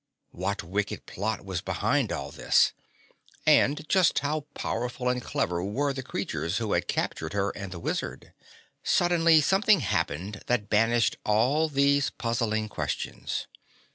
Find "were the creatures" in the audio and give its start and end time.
5.63-6.57